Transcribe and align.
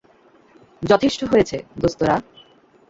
যথেষ্ট 0.81 1.19
হয়েছে, 1.23 1.57
দোস্তরা! 1.79 2.15